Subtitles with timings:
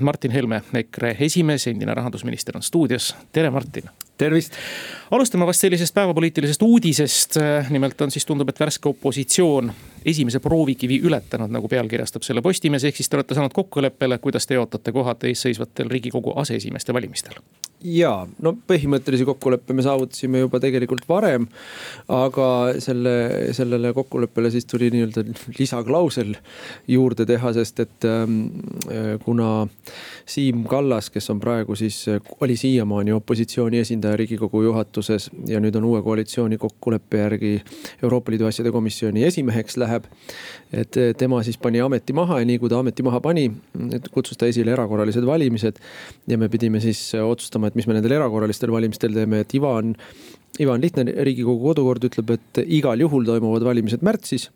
[0.00, 3.90] Martin Helme, EKRE esimees, endine rahandusminister on stuudios, tere Martin.
[4.18, 4.52] tervist.
[5.10, 7.36] alustame vast sellisest päevapoliitilisest uudisest.
[7.70, 9.72] nimelt on siis tundub, et värske opositsioon
[10.04, 14.54] esimese proovikivi ületanud, nagu pealkirjastab selle Postimees, ehk siis te olete saanud kokkuleppele, kuidas te
[14.54, 17.40] jaotate kohad eesseisvatel riigikogu aseesimeeste valimistel
[17.84, 18.12] ja
[18.44, 21.46] no põhimõttelise kokkuleppe me saavutasime juba tegelikult varem.
[22.08, 22.46] aga
[22.82, 23.12] selle,
[23.56, 25.24] sellele kokkuleppele siis tuli nii-öelda
[25.58, 26.34] lisaklausel
[26.88, 28.42] juurde teha, sest et ähm,
[29.24, 29.66] kuna
[30.28, 32.04] Siim Kallas, kes on praegu siis,
[32.40, 37.54] oli siiamaani opositsiooni esindaja riigikogu juhatuses ja nüüd on uue koalitsiooni kokkuleppe järgi
[38.02, 40.04] Euroopa Liidu asjade komisjoni esimeheks läheb.
[40.72, 43.50] et tema siis pani ameti maha ja nii kui ta ameti maha pani,
[44.14, 45.80] kutsus ta esile erakorralised valimised
[46.28, 49.94] ja me pidime siis otsustama et mis me nendel erakorralistel valimistel teeme, et iva on,
[50.60, 54.50] iva on lihtne, riigikogu kodukord ütleb, et igal juhul toimuvad valimised märtsis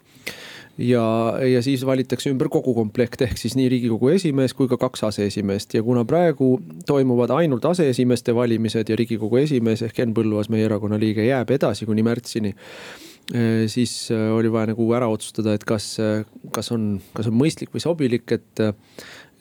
[0.78, 1.04] ja,
[1.46, 5.76] ja siis valitakse ümber kogu komplekt, ehk siis nii riigikogu esimees kui ka kaks aseesimeest.
[5.78, 10.98] Ja kuna praegu toimuvad ainult aseesimeeste valimised ja riigikogu esimees ehk Henn Põlluaas, meie erakonna
[11.00, 15.94] liige, jääb edasi kuni märtsini eh, siis eh, oli vaja nagu ära otsustada, et kas,
[16.02, 16.24] eh,
[16.54, 18.66] kas on, kas on mõistlik või sobilik, et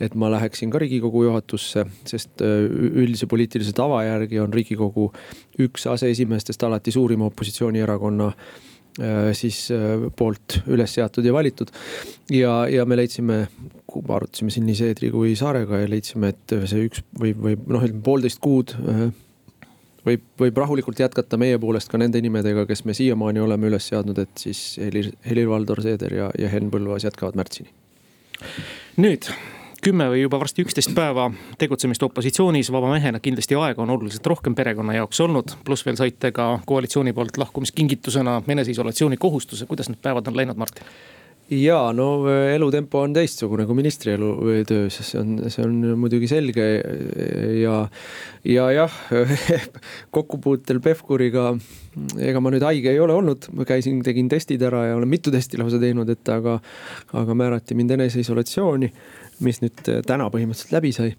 [0.04, 2.66] et ma läheksin ka riigikogu juhatusse, sest äh,
[3.04, 5.10] üldise poliitilise tava järgi on riigikogu
[5.64, 11.74] üks aseesimeestest alati suurima opositsioonierakonna äh, siis äh, poolt üles seatud ja valitud.
[12.32, 13.46] ja, ja me leidsime,
[14.04, 18.04] arutasime siin nii Seedri kui Saarega ja leidsime, et see üks või, või noh, ütleme
[18.06, 18.76] poolteist kuud
[20.08, 24.20] võib, võib rahulikult jätkata meie poolest ka nende nimedega, kes me siiamaani oleme üles seadnud,
[24.20, 27.72] et siis Helir, Helir-Valdor Seeder ja, ja Henn Põlluaas jätkavad märtsini.
[29.00, 29.30] nüüd
[29.84, 31.26] kümme või juba varsti üksteist päeva
[31.60, 35.58] tegutsemist opositsioonis vaba mehena kindlasti aega on oluliselt rohkem perekonna jaoks olnud.
[35.66, 40.88] pluss veel saite ka koalitsiooni poolt lahkumiskingitusena eneseisolatsiooni kohustuse, kuidas need päevad on läinud, Martin?
[41.50, 44.30] ja no elutempo on teistsugune kui ministri elu
[44.68, 46.68] töös, see on, see on muidugi selge
[47.60, 47.76] ja,
[48.48, 48.96] ja jah
[50.16, 51.52] kokkupuutel Pevkuriga,
[52.24, 55.34] ega ma nüüd haige ei ole olnud, ma käisin, tegin testid ära ja olen mitu
[55.34, 56.56] testi lausa teinud, et aga,
[57.20, 58.94] aga määrati mind eneseisolatsiooni
[59.40, 61.12] mis nüüd äh, täna põhimõtteliselt läbi sai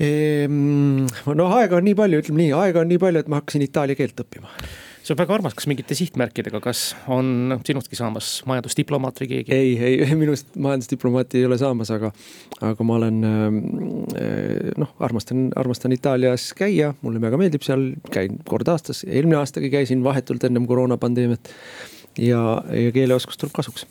[0.00, 1.08] ehm,.
[1.08, 3.98] noh, aega on nii palju, ütleme nii, aega on nii palju, et ma hakkasin itaalia
[3.98, 4.52] keelt õppima
[5.00, 9.54] see on väga armas, kas mingite sihtmärkidega, kas on sinustki saamas majandusdiplomaat või keegi?
[9.56, 9.72] ei,
[10.04, 12.12] ei minust majandusdiplomaati ei ole saamas, aga,
[12.68, 13.60] aga ma olen ähm,
[14.14, 19.72] äh, noh, armastan, armastan Itaalias käia, mulle väga meeldib seal, käin kord aastas, eelmine aastagi
[19.72, 21.52] käisin vahetult ennem koroonapandeemiat.
[22.18, 22.44] ja,
[22.76, 23.86] ja keeleoskus tuleb kasuks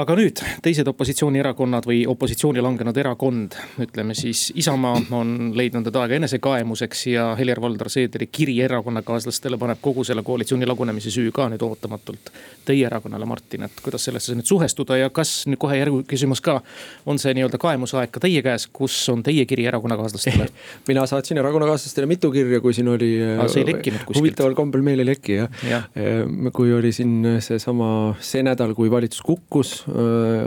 [0.00, 6.16] aga nüüd teised opositsioonierakonnad või opositsiooni langenud erakond, ütleme siis Isamaa on leidnud need aega
[6.16, 12.32] enesekaemuseks ja Helir-Valdor Seederi kiri erakonnakaaslastele paneb kogu selle koalitsiooni lagunemise süü ka nüüd ootamatult
[12.64, 16.60] teie erakonnale, Martin, et kuidas sellesse nüüd suhestuda ja kas nüüd kohe järgküsimus ka.
[17.06, 20.48] on see nii-öelda kaemusaeg ka teie käes, kus on teie kiri erakonnakaaslastele
[20.88, 23.12] mina saatsin erakonnakaaslastele mitu kirja, kui siin oli.
[23.46, 24.22] see ei lekkinud kuskilt.
[24.22, 25.84] huvitaval kombel meil ei leki jah ja.
[26.00, 26.50] ja..
[26.52, 29.81] kui oli siin seesama, see nädal, kui valitsus kukkus Äh,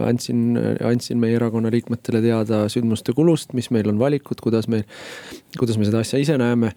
[0.08, 4.86] andsin, andsin meie erakonna liikmetele teada sündmuste kulust, mis meil on valikud, kuidas meil,
[5.60, 6.72] kuidas me seda asja ise näeme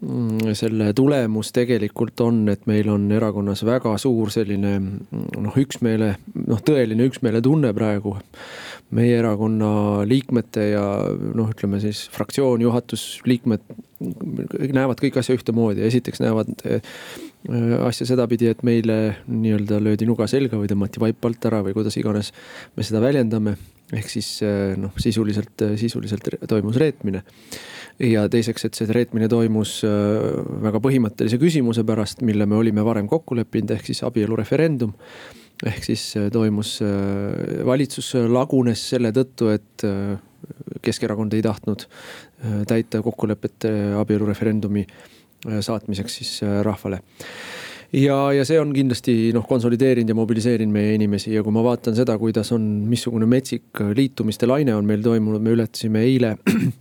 [0.00, 6.14] mm, selle tulemus tegelikult on, et meil on erakonnas väga suur selline noh, üksmeele,
[6.46, 8.16] noh, tõeline üksmeeletunne praegu.
[8.94, 13.64] meie erakonna liikmete ja noh, ütleme siis fraktsioon, juhatus, liikmed
[14.76, 16.80] näevad kõik asja ühtemoodi, esiteks näevad Äh,
[17.86, 18.96] asja sedapidi, et meile
[19.30, 22.32] nii-öelda löödi nuga selga või tõmmati vaip alt ära või kuidas iganes
[22.76, 23.56] me seda väljendame.
[23.92, 27.22] ehk siis äh, noh, sisuliselt, sisuliselt toimus reetmine.
[27.98, 29.90] ja teiseks, et see reetmine toimus äh,
[30.62, 34.94] väga põhimõttelise küsimuse pärast, mille me olime varem kokku leppinud, ehk siis abielureferendum
[35.66, 36.82] ehk siis toimus,
[37.64, 39.86] valitsus lagunes selle tõttu, et
[40.84, 41.86] Keskerakond ei tahtnud
[42.68, 43.64] täita kokkulepet
[43.98, 45.15] abielureferendumi Äh,
[45.60, 47.02] saatmiseks siis äh, rahvale.
[47.94, 51.94] Ja, ja see on kindlasti noh, konsolideerinud ja mobiliseerinud meie inimesi ja kui ma vaatan
[51.96, 56.34] seda, kuidas on, missugune metsik liitumiste laine on meil toimunud, me ületasime eile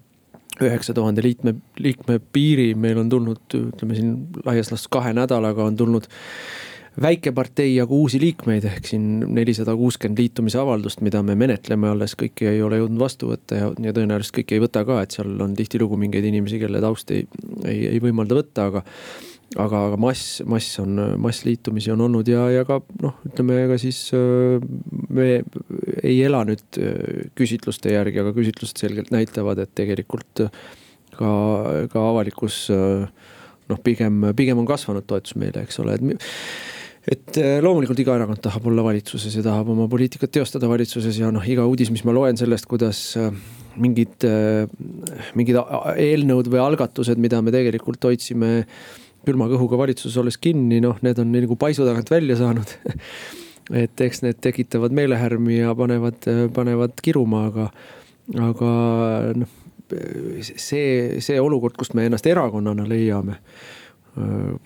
[0.66, 4.16] üheksa tuhande liikme, liikme piiri, meil on tulnud, ütleme siin
[4.48, 6.10] laias laastus kahe nädalaga on tulnud
[7.02, 12.62] väikepartei jagu uusi liikmeid ehk siin nelisada kuuskümmend liitumisavaldust, mida me menetleme alles, kõiki ei
[12.64, 16.00] ole jõudnud vastu võtta ja, ja tõenäoliselt kõiki ei võta ka, et seal on tihtilugu
[16.00, 17.26] mingeid inimesi, kelle taust ei,
[17.66, 18.86] ei, ei võimalda võtta, aga
[19.56, 24.00] aga, aga mass, mass on, massliitumisi on olnud ja, ja ka noh, ütleme ega siis
[24.16, 25.28] me
[26.02, 26.80] ei ela nüüd
[27.38, 30.48] küsitluste järgi, aga küsitlused selgelt näitavad, et tegelikult
[31.16, 31.32] ka,
[31.92, 36.26] ka avalikkus noh, pigem, pigem on kasvanud toetus meile, eks ole, et
[37.12, 41.30] et äh, loomulikult iga erakond tahab olla valitsuses ja tahab oma poliitikat teostada valitsuses ja
[41.34, 43.30] noh, iga uudis, mis ma loen sellest, kuidas äh,
[43.82, 44.24] mingid,
[45.36, 48.62] mingid eelnõud või algatused, mida me tegelikult hoidsime
[49.26, 52.72] külma kõhuga valitsuses olles kinni, noh, need on nagu paisu tagant välja saanud.
[53.82, 57.66] Et eks need tekitavad meelehärmi ja panevad, panevad kiruma, aga,
[58.48, 58.74] aga
[59.42, 59.56] noh,
[60.46, 63.40] see, see olukord, kust me ennast erakonnana leiame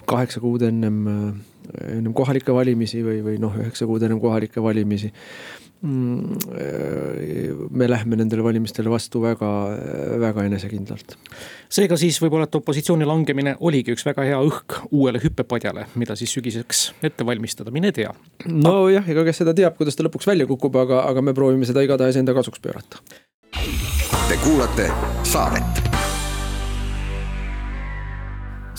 [0.09, 0.99] kaheksa kuud ennem,
[1.87, 5.11] ennem kohalikke valimisi või, või noh, üheksa kuud ennem kohalikke valimisi.
[5.79, 6.35] Mm,
[7.71, 9.47] me lähme nendele valimistele vastu väga,
[10.19, 11.15] väga enesekindlalt.
[11.71, 16.35] seega siis võib-olla, et opositsiooni langemine oligi üks väga hea õhk uuele hüppepadjale, mida siis
[16.35, 18.11] sügiseks ette valmistada, mine tea.
[18.45, 21.85] nojah, ega kes seda teab, kuidas ta lõpuks välja kukub, aga, aga me proovime seda
[21.87, 22.99] igatahes enda kasuks pöörata.
[24.27, 24.91] Te kuulate
[25.23, 25.88] saadet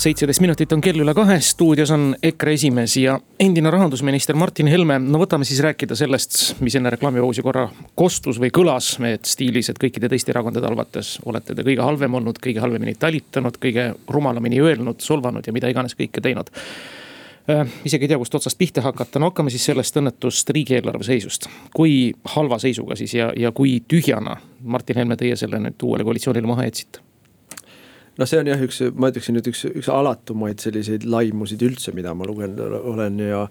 [0.00, 4.96] seitseteist minutit on kell üle kahe, stuudios on EKRE esimees ja endine rahandusminister Martin Helme.
[4.98, 7.66] no võtame siis rääkida sellest, mis enne reklaamipausi korra
[7.98, 12.40] kostus või kõlas, et stiilis, et kõikide teiste erakondade arvates olete te kõige halvem olnud,
[12.40, 16.48] kõige halvemini talitanud, kõige rumalamini öelnud, solvanud ja mida iganes kõike teinud
[17.50, 21.50] äh, isegi ei tea, kust otsast pihta hakata, no hakkame siis sellest õnnetust riigieelarve seisust.
[21.76, 26.54] kui halva seisuga siis ja, ja kui tühjana, Martin Helme, teie selle nüüd uuele koalitsioonile
[26.54, 27.09] maha jätsite?
[28.18, 32.12] Noh, see on jah, üks, ma ütleksin nüüd üks, üks alatumaid selliseid laimusid üldse, mida
[32.16, 33.42] ma lugenud olen ja.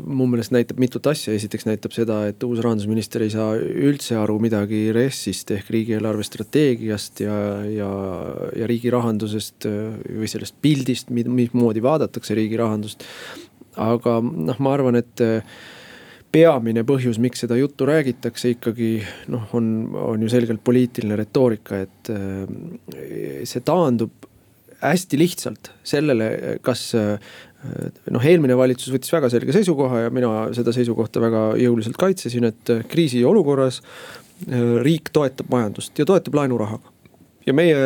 [0.00, 4.38] mu meelest näitab mitut asja, esiteks näitab seda, et uus rahandusminister ei saa üldse aru
[4.42, 7.36] midagi RES-ist ehk riigieelarve strateegiast ja,
[7.68, 7.90] ja,
[8.62, 13.04] ja riigi rahandusest või sellest pildist, mismoodi vaadatakse riigi rahandust.
[13.80, 15.28] aga noh, ma arvan, et
[16.32, 18.90] peamine põhjus, miks seda juttu räägitakse ikkagi
[19.32, 19.68] noh, on,
[20.14, 24.28] on ju selgelt poliitiline retoorika, et äh, see taandub
[24.80, 26.30] hästi lihtsalt sellele,
[26.64, 27.32] kas äh,
[28.14, 32.72] noh, eelmine valitsus võttis väga selge seisukoha ja mina seda seisukohta väga jõuliselt kaitsesin, et
[32.92, 36.99] kriisiolukorras äh, riik toetab majandust ja toetab laenurahaga
[37.46, 37.76] ja meie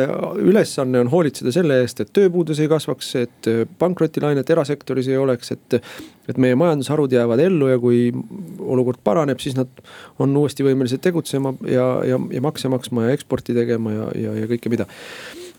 [0.41, 3.49] ülesanne on hoolitseda selle eest, et tööpuudus ei kasvaks, et
[3.79, 5.79] pankrotilainet erasektoris ei oleks, et.
[6.25, 8.07] et meie majandusharud jäävad ellu ja kui
[8.59, 9.69] olukord paraneb, siis nad
[10.19, 14.49] on uuesti võimelised tegutsema ja, ja, ja makse maksma ja eksporti tegema ja, ja, ja
[14.49, 14.89] kõike mida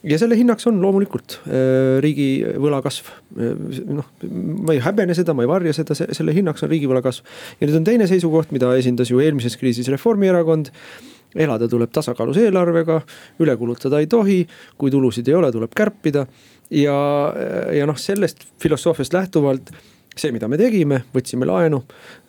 [0.07, 2.29] ja selle hinnaks on loomulikult äh, riigi
[2.63, 3.11] võla kasv.
[3.39, 4.09] Äh, noh,
[4.67, 7.27] ma ei häbene seda, ma ei varja seda, selle hinnaks on riigi võla kasv.
[7.61, 10.73] ja nüüd on teine seisukoht, mida esindas ju eelmises kriisis Reformierakond
[11.39, 13.01] elada tuleb tasakaalus eelarvega,
[13.43, 14.43] üle kulutada ei tohi,
[14.79, 16.27] kui tulusid ei ole, tuleb kärpida.
[16.71, 16.97] ja,
[17.73, 19.71] ja noh, sellest filosoofiast lähtuvalt
[20.17, 21.83] see, mida me tegime, võtsime laenu.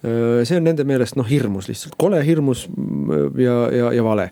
[0.04, 2.66] see on nende meelest noh, hirmus lihtsalt, kole, hirmus
[3.40, 4.28] ja, ja, ja vale.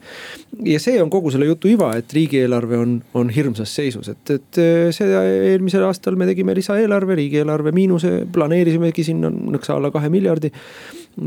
[0.67, 4.61] ja see on kogu selle jutu iva, et riigieelarve on, on hirmsas seisus, et, et
[4.95, 5.23] see
[5.53, 10.51] eelmisel aastal me tegime lisaeelarve, riigieelarve miinuse, planeerisimegi sinna nõksa alla kahe miljardi.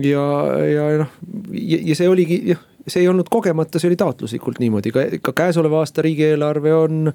[0.05, 0.25] ja,
[0.69, 1.21] ja noh,
[1.53, 5.83] ja see oligi jah see ei olnud kogemata, see oli taotluslikult niimoodi, ka, ka käesoleva
[5.83, 7.13] aasta riigieelarve on,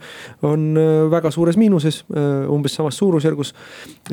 [0.50, 3.54] on äh, väga suures miinuses, äh, umbes samas suurusjärgus.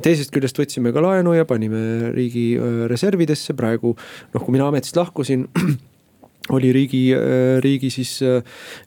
[0.01, 4.99] teisest küljest võtsime ka laenu ja panime riigi äh, reservidesse, praegu noh, kui mina ametist
[4.99, 5.49] lahkusin
[6.57, 7.03] oli riigi,
[7.63, 8.17] riigi siis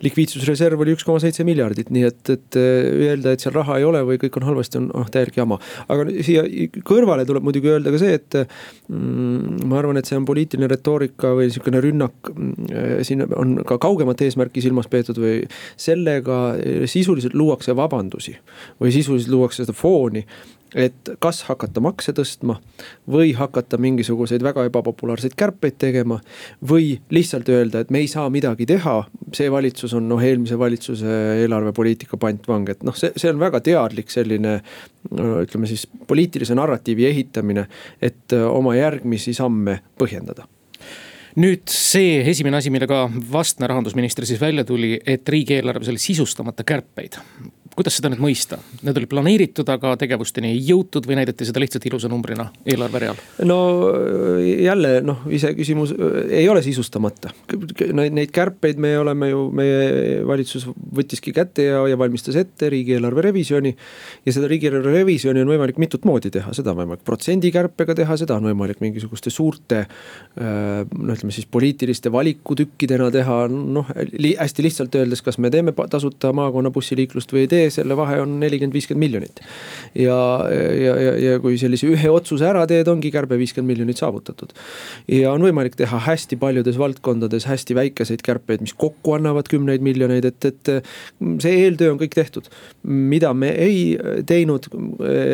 [0.04, 4.04] likviidsusreserv oli üks koma seitse miljardit, nii et, et öelda, et seal raha ei ole
[4.08, 5.60] või kõik on halvasti, on noh täielik jama.
[5.92, 6.46] aga siia
[6.88, 11.34] kõrvale tuleb muidugi öelda ka see, et mm, ma arvan, et see on poliitiline retoorika
[11.38, 12.32] või sihukene rünnak.
[12.34, 15.44] Mm, siin on ka kaugemat eesmärki silmas peetud või
[15.80, 16.42] sellega
[16.90, 18.36] sisuliselt luuakse vabandusi
[18.82, 20.26] või sisuliselt luuakse seda fooni
[20.76, 22.58] et kas hakata makse tõstma
[23.10, 26.20] või hakata mingisuguseid väga ebapopulaarseid kärpeid tegema.
[26.70, 29.04] või lihtsalt öelda, et me ei saa midagi teha,
[29.34, 34.12] see valitsus on noh, eelmise valitsuse eelarvepoliitika pantvang, et noh, see, see on väga teadlik
[34.12, 34.62] selline.
[35.14, 37.68] ütleme siis poliitilise narratiivi ehitamine,
[38.02, 40.48] et oma järgmisi samme põhjendada
[41.36, 47.18] nüüd see esimene asi, millega vastne rahandusminister siis välja tuli, et riigieelarves oli sisustamata kärpeid
[47.76, 51.86] kuidas seda nüüd mõista, need olid planeeritud, aga tegevusteni ei jõutud või näidati seda lihtsalt
[51.90, 53.18] ilusa numbrina eelarvereal?
[53.50, 53.58] no
[54.44, 55.94] jälle noh, iseküsimus
[56.30, 57.32] ei ole sisustamata.
[57.94, 63.74] Neid kärpeid me oleme ju, meie valitsus võttiski kätte ja, ja valmistas ette riigieelarve revisjoni.
[64.26, 68.38] ja seda riigieelarve revisjoni on võimalik mitut moodi teha, seda on võimalik protsendikärpega teha, seda
[68.38, 69.86] on võimalik mingisuguste suurte.
[70.38, 76.72] no ütleme siis poliitiliste valikutükkidena teha, noh hästi lihtsalt öeldes, kas me teeme tasuta maakonna
[76.74, 79.42] bussiliiklust või ei tee tee, selle vahe on nelikümmend, viiskümmend miljonit.
[79.96, 80.18] ja,
[80.50, 84.54] ja, ja, ja kui sellise ühe otsuse ära teed, ongi kärbe viiskümmend miljonit saavutatud.
[85.12, 90.28] ja on võimalik teha hästi paljudes valdkondades hästi väikeseid kärpeid, mis kokku annavad kümneid miljoneid,
[90.30, 90.74] et, et
[91.44, 92.50] see eeltöö on kõik tehtud.
[92.84, 94.68] mida me ei teinud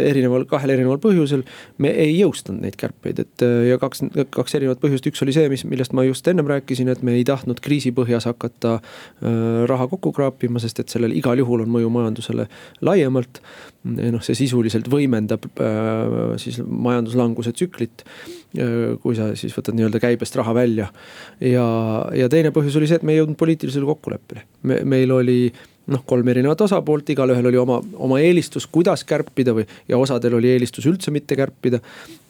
[0.09, 1.45] erineval, kahel erineval põhjusel,
[1.77, 4.03] me ei jõustanud neid kärpeid, et ja kaks,
[4.35, 7.25] kaks erinevat põhjust, üks oli see, mis, millest ma just ennem rääkisin, et me ei
[7.27, 8.77] tahtnud kriisi põhjas hakata
[9.69, 12.18] raha kokku kraapima, sest et sellel igal juhul on mõju majandusele
[12.81, 13.41] laiemalt.
[13.89, 18.03] noh, see sisuliselt võimendab äh, siis majanduslanguse tsüklit.
[18.59, 20.89] Äh, kui sa siis võtad nii-öelda käibest raha välja
[21.39, 21.65] ja,
[22.17, 24.47] ja teine põhjus oli see, et me ei jõudnud poliitilisele kokkuleppele.
[24.67, 25.39] me, meil oli
[25.89, 30.51] noh, kolm erinevat osapoolt, igalühel oli oma, oma eelistus, kuidas kärpida või, ja osadel oli
[30.53, 31.81] eelistus üldse mitte kärpida.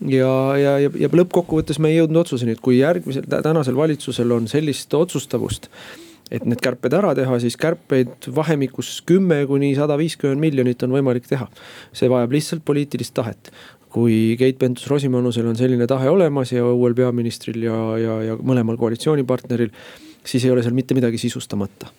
[0.08, 4.48] ja, ja, ja, ja lõppkokkuvõttes me ei jõudnud otsuseni, et kui järgmisel, tänasel valitsusel on
[4.51, 5.69] sellist otsustavust
[6.31, 11.27] et need kärped ära teha, siis kärpeid vahemikus kümme kuni sada viiskümmend miljonit on võimalik
[11.29, 11.50] teha.
[11.93, 13.51] see vajab lihtsalt poliitilist tahet.
[13.89, 19.71] kui Keit Pentus-Rosimannusel on selline tahe olemas ja uuel peaministril ja, ja, ja mõlemal koalitsioonipartneril,
[20.24, 21.89] siis ei ole seal mitte midagi sisustamata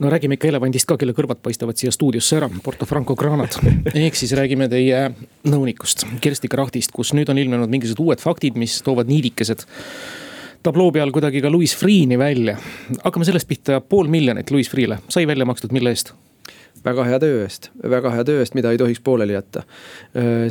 [0.00, 3.60] no räägime ikka elevandist ka, kelle kõrvad paistavad siia stuudiosse ära, Porto Franco Granat.
[3.94, 5.06] ehk siis räägime teie
[5.46, 9.62] nõunikust, Kersti Krachtist, kus nüüd on ilmnenud mingisugused uued faktid, mis toovad niidikesed
[10.64, 12.56] tabloo peal kuidagi ka Louis Freeh'ni välja.
[13.02, 16.14] hakkame sellest pihta, pool miljonit Louis Freeh'le sai välja makstud, mille eest?
[16.84, 19.62] väga hea töö eest, väga hea töö eest, mida ei tohiks pooleli jätta.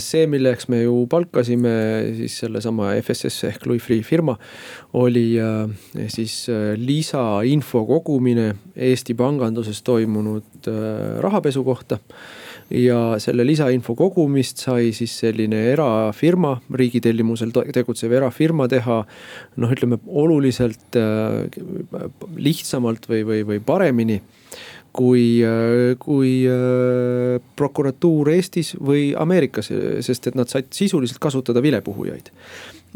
[0.02, 1.74] see, milleks me ju palkasime
[2.18, 4.38] siis sellesama FSS ehk Louis Freeh firma,
[4.94, 5.70] oli äh,
[6.08, 12.00] siis äh, lisainfo kogumine Eesti panganduses toimunud äh, rahapesu kohta
[12.72, 19.04] ja selle lisainfo kogumist sai siis selline erafirma, riigi tellimusel tegutsev erafirma teha.
[19.58, 21.44] noh, ütleme oluliselt äh,
[22.36, 24.22] lihtsamalt või, või, või paremini
[24.94, 29.72] kui, äh, kui äh, prokuratuur Eestis või Ameerikas,
[30.06, 32.32] sest et nad said sisuliselt kasutada vilepuhujaid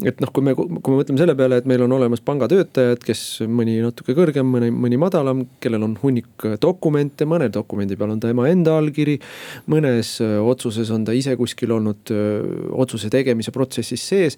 [0.05, 3.23] et noh, kui me, kui me mõtleme selle peale, et meil on olemas pangatöötajad, kes
[3.49, 8.31] mõni natuke kõrgem, mõni, mõni madalam, kellel on hunnik dokumente, mõne dokumendi peal on ta
[8.33, 9.17] ema enda allkiri.
[9.67, 12.13] mõnes otsuses on ta ise kuskil olnud
[12.71, 14.37] otsuse tegemise protsessis sees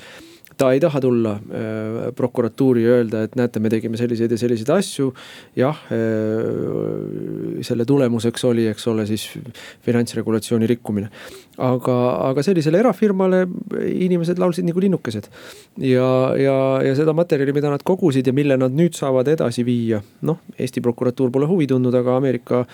[0.60, 4.72] ta ei taha tulla äh, prokuratuuri ja öelda, et näete, me tegime selliseid ja selliseid
[4.76, 5.12] asju.
[5.56, 9.30] jah äh,, selle tulemuseks oli, eks ole, siis
[9.86, 11.10] finantsregulatsiooni rikkumine.
[11.58, 11.96] aga,
[12.30, 13.46] aga sellisele erafirmale
[13.90, 15.30] inimesed laulsid nagu linnukesed.
[15.78, 20.02] ja, ja, ja seda materjali, mida nad kogusid ja mille nad nüüd saavad edasi viia,
[20.28, 22.66] noh, Eesti prokuratuur pole huvi tundnud, aga Ameerika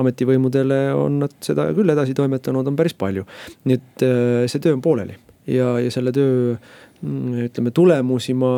[0.00, 3.28] ametivõimudele on nad seda küll edasi toimetanud, on päris palju.
[3.68, 6.56] nii et äh, see töö on pooleli ja, ja selle töö
[7.44, 8.50] ütleme tulemusi ma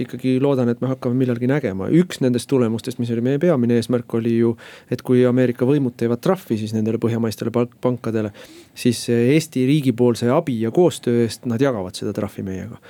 [0.00, 1.88] ikkagi loodan, et me hakkame millalgi nägema.
[1.90, 4.54] üks nendest tulemustest, mis oli meie peamine eesmärk, oli ju,
[4.90, 8.32] et kui Ameerika võimud teevad trahvi siis nendele põhjamaistele pankadele,
[8.74, 12.80] siis Eesti riigipoolse abi ja koostöö eest nad jagavad seda trahvi meiega.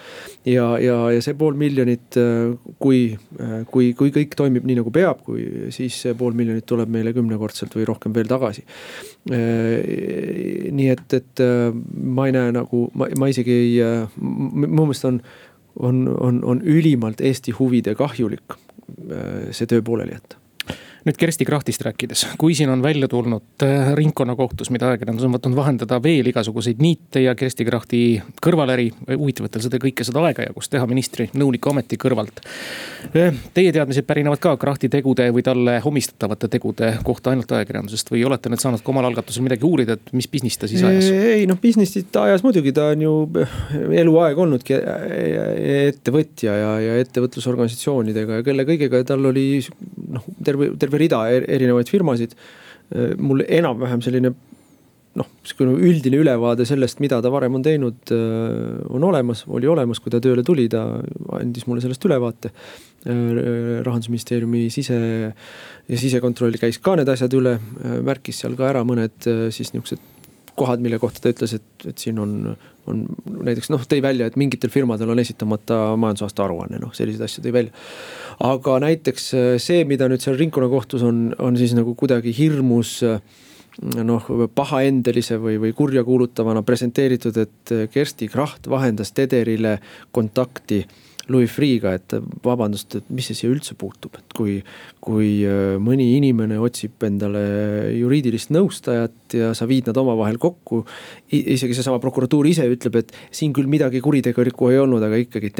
[0.44, 2.18] ja, ja, ja see pool miljonit,
[2.78, 3.02] kui,
[3.70, 7.75] kui, kui kõik toimib nii nagu peab, kui siis see pool miljonit tuleb meile kümnekordselt
[7.76, 8.66] või rohkem veel tagasi.
[9.29, 11.43] Nii et, et
[11.93, 13.75] ma ei näe nagu, ma, ma isegi ei
[14.17, 15.21] mu meelest on,
[15.77, 20.41] on, on, on ülimalt Eesti huvide kahjulik äh, see töö pooleli jätta
[21.07, 25.57] nüüd Kersti Krahtist rääkides, kui siin on välja tulnud äh, ringkonnakohtus, mida ajakirjandus on võtnud
[25.57, 28.00] vahendada veel igasuguseid niite ja Kersti Krahti
[28.45, 28.90] kõrvaläri.
[29.09, 32.42] huvitav, et tal seda kõike seda aega jagus teha ministri nõuniku ameti kõrvalt.
[33.16, 38.25] Äh, teie teadmised pärinevad ka Krahti tegude või talle omistatavate tegude kohta ainult ajakirjandusest või
[38.28, 41.09] olete nüüd saanud ka omal algatusel midagi uurida, et mis business ta siis ajas?
[41.11, 43.14] ei noh, business'it ta ajas muidugi, ta on ju
[44.02, 49.47] eluaeg olnudki ettevõtja ja, ja ettevõtlusorganisatsioonidega ja kelle kõigega tal oli
[50.11, 52.35] noh, terve, terve terve rida erinevaid firmasid.
[52.90, 54.35] Äh, mul enam-vähem selline
[55.18, 60.00] noh, sihukene üldine ülevaade sellest, mida ta varem on teinud, äh, on olemas, oli olemas,
[60.02, 60.85] kui ta tööle tuli, ta
[61.38, 62.52] andis mulle sellest ülevaate.
[63.06, 67.59] Äh, rahandusministeeriumi sise ja sisekontroll käis ka need asjad üle,
[68.06, 70.20] märkis seal ka ära mõned siis nihukesed
[70.61, 72.55] kohad, mille kohta ta ütles, et, et siin on,
[72.90, 73.02] on
[73.49, 77.55] näiteks noh, tõi välja, et mingitel firmadel on esitamata majandusaasta aruanne, noh selliseid asju tõi
[77.57, 77.85] välja.
[78.47, 83.21] aga näiteks äh, see, mida nüüd seal ringkonnakohtus on, on siis nagu kuidagi hirmus äh,
[84.05, 89.79] noh, pahaendelise või, või kurjakuulutavana presenteeritud, et Kersti Kracht vahendas Tederile
[90.12, 90.85] kontakti
[91.31, 92.14] Louis Freeh'ga, et
[92.45, 94.59] vabandust, et mis see siia üldse puutub, et kui,
[95.05, 97.43] kui äh, mõni inimene otsib endale
[97.95, 100.83] juriidilist nõustajat et ja sa viid nad omavahel kokku.
[101.31, 105.53] isegi seesama prokuratuur ise ütleb, et siin küll midagi kuritegelikku ei olnud, aga ikkagi.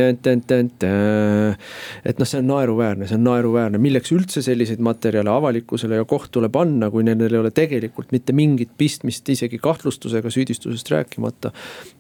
[2.05, 6.51] et noh, see on naeruväärne, see on naeruväärne, milleks üldse selliseid materjale avalikkusele ja kohtule
[6.53, 11.53] panna, kui nendel ei ole tegelikult mitte mingit pistmist isegi kahtlustusega, süüdistusest rääkimata.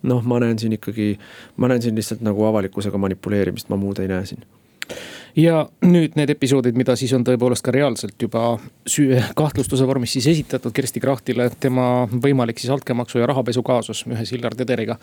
[0.02, 1.12] noh, ma näen siin ikkagi,
[1.56, 4.46] ma näen siin lihtsalt nagu avalikkusega manipuleerimist, ma muud ei näe siin
[5.38, 8.54] ja nüüd need episoodid, mida siis on tõepoolest ka reaalselt juba
[8.88, 14.26] süü-, kahtlustuse vormis siis esitatud Kersti Krachtile, tema võimalik siis altkäemaksu ja rahapesu kaasus ühe
[14.26, 14.98] Siljar Tederiga.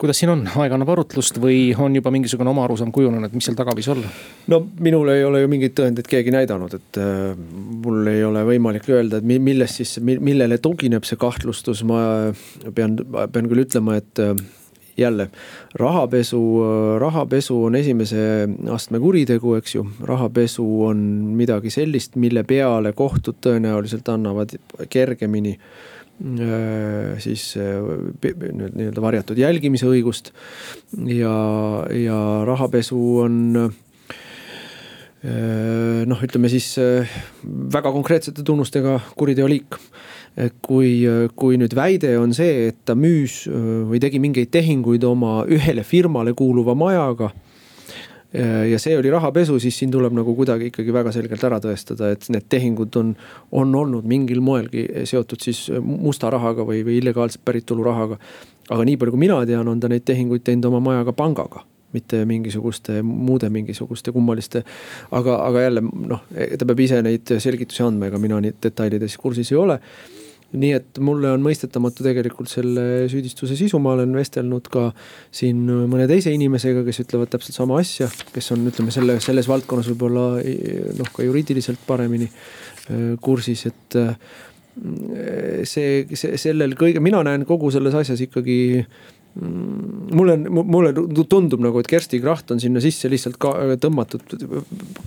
[0.00, 3.56] kuidas siin on, aeg annab arutlust või on juba mingisugune oma arusaam kujunenud, mis seal
[3.56, 4.08] taga võis olla?
[4.48, 7.34] no minul ei ole ju mingeid tõendeid keegi näidanud, et äh,
[7.84, 12.32] mul ei ole võimalik öelda, et millest siis, millele tugineb see kahtlustus, ma
[12.74, 12.96] pean,
[13.32, 14.34] pean küll ütlema, et äh,
[15.00, 15.28] jälle
[15.74, 16.40] rahapesu,
[16.98, 19.86] rahapesu on esimese astme kuritegu, eks ju.
[20.04, 21.04] rahapesu on
[21.36, 24.56] midagi sellist, mille peale kohtud tõenäoliselt annavad
[24.90, 27.78] kergemini äh, siis äh,
[28.22, 30.32] nii-öelda varjatud jälgimise õigust.
[31.06, 31.36] ja,
[31.94, 33.72] ja rahapesu on
[35.20, 36.72] noh, ütleme siis
[37.44, 39.76] väga konkreetsete tunnustega kuriteoliik
[40.64, 41.04] kui,
[41.36, 46.32] kui nüüd väide on see, et ta müüs või tegi mingeid tehinguid oma ühele firmale
[46.38, 47.28] kuuluva majaga
[48.70, 52.28] ja see oli rahapesu, siis siin tuleb nagu kuidagi ikkagi väga selgelt ära tõestada, et
[52.30, 53.14] need tehingud on,
[53.50, 58.20] on olnud mingil moelgi seotud siis musta rahaga või, või illegaalselt päritolu rahaga.
[58.70, 62.22] aga nii palju, kui mina tean, on ta neid tehinguid teinud oma majaga pangaga mitte
[62.28, 64.64] mingisuguste muude mingisuguste kummaliste.
[65.10, 69.52] aga, aga jälle noh, ta peab ise neid selgitusi andma, ega mina nii detailides kursis
[69.52, 69.80] ei ole
[70.50, 74.88] nii et mulle on mõistetamatu tegelikult selle süüdistuse sisu, ma olen vestelnud ka
[75.34, 79.90] siin mõne teise inimesega, kes ütlevad täpselt sama asja, kes on, ütleme selle, selles valdkonnas
[79.92, 80.26] võib-olla
[80.98, 84.34] noh, ka juriidiliselt paremini äh, kursis, et äh,
[85.68, 88.58] see, see, sellel kõige, mina näen kogu selles asjas ikkagi
[89.38, 90.92] mulle, mulle
[91.30, 94.34] tundub nagu, et Kersti Kracht on sinna sisse lihtsalt ka tõmmatud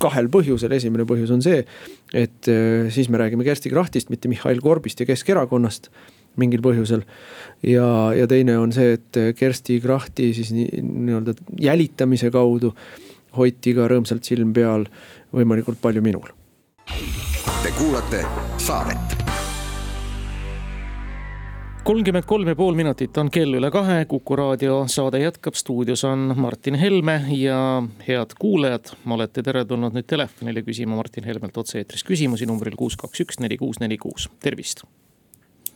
[0.02, 1.64] kahel põhjusel, esimene põhjus on see.
[2.12, 5.90] et äh, siis me räägime Kersti Krahtist, mitte Mihhail Korbist ja Keskerakonnast
[6.40, 7.04] mingil põhjusel.
[7.62, 12.74] ja, ja teine on see, et Kersti Krahti siis nii-öelda jälitamise kaudu
[13.36, 14.86] hoiti ka rõõmsalt silm peal
[15.34, 16.30] võimalikult palju minul.
[17.64, 18.24] Te kuulate
[18.60, 19.13] saadet
[21.84, 26.30] kolmkümmend kolm ja pool minutit on kell üle kahe, Kuku raadio saade jätkab, stuudios on
[26.40, 27.58] Martin Helme ja
[28.06, 33.40] head kuulajad, olete teretulnud nüüd telefonile küsima Martin Helmelt otse-eetris küsimusi numbril kuus, kaks, üks,
[33.44, 34.80] neli, kuus, neli, kuus, tervist.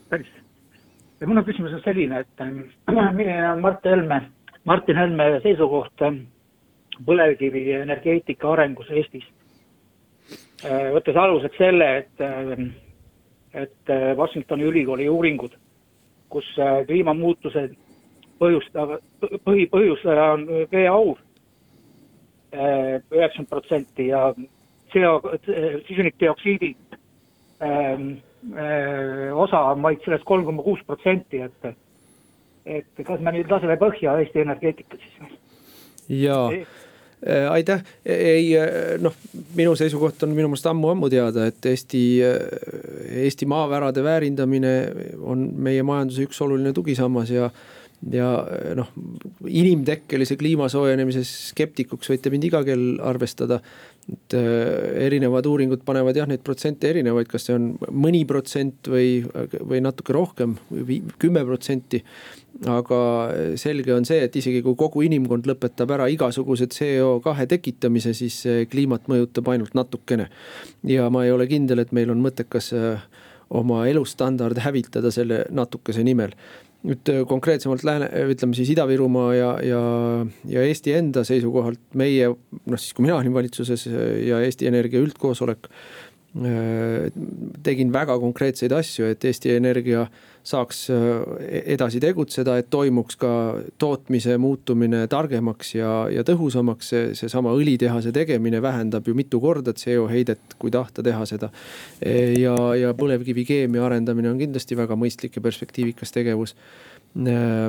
[0.08, 0.40] tervist.
[1.26, 2.42] mul on küsimus selline, et
[3.20, 4.22] milline on Mart Helme,
[4.64, 6.08] Martin Helme seisukoht
[7.04, 9.28] põlevkivienergeetika arengus Eestis?
[10.64, 12.28] võttes aluseks selle, et,
[13.52, 15.52] et Washingtoni ülikooli uuringud
[16.32, 17.74] kus äh, kliimamuutused
[18.38, 19.02] põhjustavad,
[19.44, 21.18] põhi, põhjustaja on veeaur.
[22.52, 24.30] Äh, üheksakümmend protsenti ja
[24.92, 25.18] CO,
[25.88, 26.70] süsinikdioksiidi
[27.60, 28.06] ähm,
[28.56, 31.76] äh, osa on vaid sellest kolm koma kuus protsenti, et,
[32.64, 35.36] et kas me nüüd laseme põhja Eesti energeetikat siis?
[36.08, 36.46] jaa.
[36.54, 36.87] Äh,
[37.50, 38.68] aitäh, ei äh,
[39.02, 39.14] noh,
[39.58, 42.36] minu seisukoht on minu meelest ammu-ammu teada, et Eesti, äh,
[43.24, 44.74] Eesti maavärade väärindamine
[45.18, 47.50] on meie majanduse üks oluline tugisammas ja
[48.12, 48.28] ja
[48.78, 48.92] noh,
[49.50, 53.58] inimtekkelise kliima soojenemise skeptikuks võite mind iga kell arvestada.
[54.08, 59.22] Et erinevad uuringud panevad jah, neid protsente erinevaid, kas see on mõni protsent või,
[59.60, 60.56] või natuke rohkem
[61.20, 62.02] kümme protsenti
[62.66, 62.98] aga
[63.60, 68.40] selge on see, et isegi kui kogu inimkond lõpetab ära igasuguse CO2 tekitamise, siis
[68.70, 70.28] kliimat mõjutab ainult natukene.
[70.82, 73.04] ja ma ei ole kindel, et meil on mõttekas äh,
[73.50, 76.34] oma elustandard hävitada selle natukese nimel
[76.86, 79.80] nüüd äh, konkreetsemalt lääne, ütleme siis Ida-Virumaa ja, ja,
[80.46, 85.70] ja Eesti enda seisukohalt meie noh, siis kui mina olin valitsuses ja Eesti Energia üldkoosolek
[86.36, 87.08] Äh,
[87.64, 90.04] tegin väga konkreetseid asju, et Eesti Energia
[90.48, 91.00] saaks äh,
[91.74, 93.30] edasi tegutseda, et toimuks ka
[93.80, 96.88] tootmise muutumine targemaks ja, ja tõhusamaks.
[96.88, 101.50] see, seesama õlitehase tegemine vähendab ju mitu korda CO heidet, kui tahta teha seda.
[102.02, 106.54] ja, ja põlevkivikeemia arendamine on kindlasti väga mõistlik ja perspektiivikas tegevus
[107.18, 107.68] äh,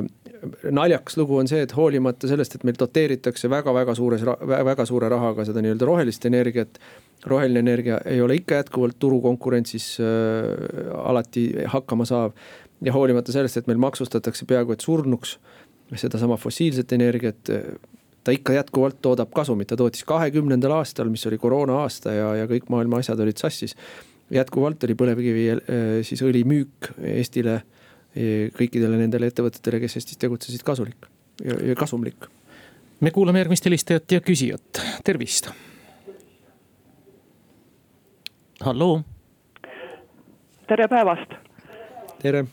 [0.70, 5.44] naljakas lugu on see, et hoolimata sellest, et meil doteeritakse väga-väga suures, väga suure rahaga
[5.48, 6.80] seda nii-öelda rohelist energiat
[7.26, 12.32] roheline energia ei ole ikka jätkuvalt turukonkurentsis äh, alati hakkama saav.
[12.84, 15.38] Ja hoolimata sellest, et meil maksustatakse peaaegu et surnuks
[16.00, 17.50] sedasama fossiilset energiat,
[18.24, 22.46] ta ikka jätkuvalt toodab kasumit, ta tootis kahekümnendal aastal, mis oli koroona aasta ja, ja
[22.50, 23.74] kõik maailma asjad olid sassis
[24.30, 25.46] jätkuvalt oli põlevkivi
[26.06, 27.60] siis õli müük Eestile
[28.56, 31.08] kõikidele nendele ettevõtetele, kes Eestis tegutsesid, kasulik
[31.44, 32.28] ja, ja kasumlik.
[33.00, 35.50] me kuulame järgmist helistajat ja küsijat, tervist.
[38.60, 39.02] halloo.
[40.66, 41.38] tere päevast.
[42.22, 42.46] tere.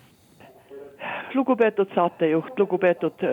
[1.33, 3.25] Lugupeetud saatejuht, lugupeetud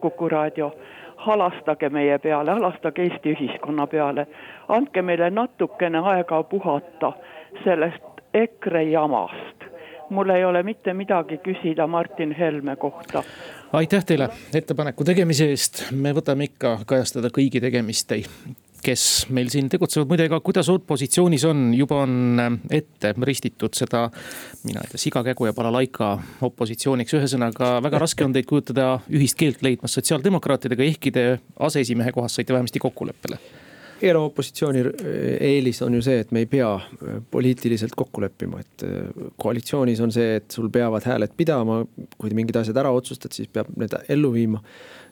[0.00, 0.72] Kuku raadio
[1.16, 4.26] halastage meie peale, halastage Eesti ühiskonna peale.
[4.68, 7.12] andke meile natukene aega puhata
[7.64, 9.70] sellest EKRE jamast
[10.10, 13.22] mul ei ole mitte midagi küsida Martin Helme kohta.
[13.72, 18.08] aitäh teile ettepaneku tegemise eest, me võtame ikka kajastada kõigi tegemist
[18.84, 24.06] kes meil siin tegutsevad, muide, ega kuidas opositsioonis on, juba on ette ristitud seda,
[24.64, 26.12] mina ei tea, sigakägu ja balalaika
[26.46, 27.16] opositsiooniks.
[27.20, 31.26] ühesõnaga väga raske on teid kujutada ühist keelt leidmas sotsiaaldemokraatidega, ehkki te
[31.58, 33.40] aseesimehe kohast saite vähemasti kokkuleppele
[34.02, 34.82] eraopositsiooni
[35.40, 40.00] eelis on ju see, et me ei pea äh, poliitiliselt kokku leppima, et äh, koalitsioonis
[40.04, 41.84] on see, et sul peavad hääled pidama.
[42.18, 44.62] kui mingid asjad ära otsustad, siis peab need ellu viima.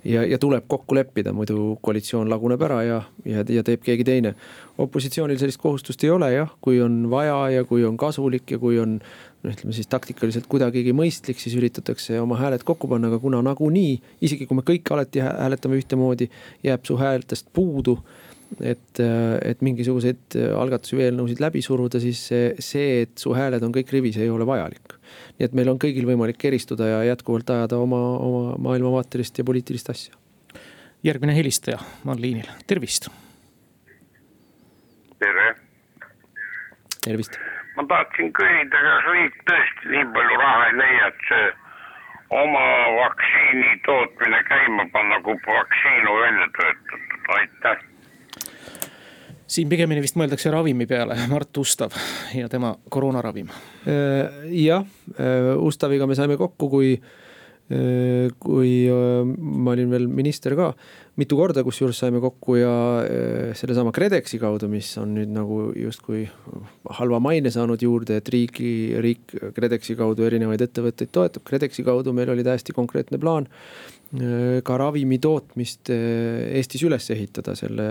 [0.04, 4.34] ja, ja tuleb kokku leppida, muidu koalitsioon laguneb ära ja, ja, ja teeb keegi teine.
[4.78, 8.78] opositsioonil sellist kohustust ei ole jah, kui on vaja ja kui on kasulik ja kui
[8.78, 13.42] on noh, ütleme siis taktikaliselt kuidagigi mõistlik, siis üritatakse oma hääled kokku panna, aga kuna
[13.42, 16.30] nagunii, isegi kui me kõik alati hääletame ühtemoodi,
[16.66, 17.98] jääb su häältest puudu
[18.56, 19.00] et,
[19.44, 23.92] et mingisuguseid algatusi või eelnõusid läbi suruda, siis see, see, et su hääled on kõik
[23.94, 24.96] rivis, ei ole vajalik.
[25.38, 29.90] nii et meil on kõigil võimalik eristuda ja jätkuvalt ajada oma, oma maailmavaatelist ja poliitilist
[29.90, 30.14] asja.
[31.04, 33.10] järgmine helistaja on liinil, tervist.
[35.18, 35.54] tere.
[37.04, 37.38] tervist.
[37.76, 41.46] ma tahtsin küsida, kas riik tõesti nii palju raha ei leia, et see
[42.30, 42.64] oma
[42.96, 47.86] vaktsiini tootmine käima panna, kui vaktsiin on välja töötatud, aitäh
[49.48, 51.96] siin pigemini vist mõeldakse ravimi peale, Mart Ustav
[52.36, 53.50] ja tema koroonaravim.
[53.88, 54.84] Äh, jah,
[55.16, 56.94] äh, Ustaviga me saime kokku, kui,
[57.68, 60.70] kui ma olin veel minister ka,
[61.20, 62.70] mitu korda kusjuures saime kokku ja
[63.58, 66.22] sellesama KredExi kaudu, mis on nüüd nagu justkui
[66.96, 68.72] halva maine saanud juurde, et riigi,
[69.04, 71.44] riik KredExi kaudu erinevaid ettevõtteid toetab.
[71.50, 73.50] KredExi kaudu meil oli täiesti konkreetne plaan
[74.08, 77.90] Äh, ka ravimi tootmist äh, Eestis üles ehitada, selle,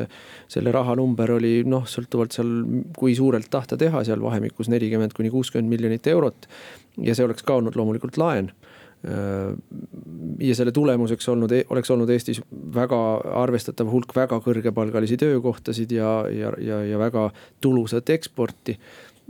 [0.49, 2.55] selle rahanumber oli noh, sõltuvalt seal,
[2.97, 6.49] kui suurelt tahta teha, seal vahemikus nelikümmend kuni kuuskümmend miljonit eurot.
[7.05, 12.09] ja see oleks ka olnud loomulikult laen äh, ja selle tulemuseks olnud, e-, oleks olnud
[12.09, 12.39] Eestis
[12.73, 12.97] väga
[13.43, 17.27] arvestatav hulk väga kõrgepalgalisi töökohtasid ja, ja, ja, ja väga
[17.61, 18.73] tulusat eksporti